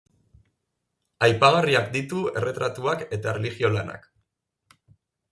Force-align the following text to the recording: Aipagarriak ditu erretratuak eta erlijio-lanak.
Aipagarriak 1.25 1.91
ditu 1.95 2.21
erretratuak 2.41 3.03
eta 3.17 3.33
erlijio-lanak. 3.33 4.09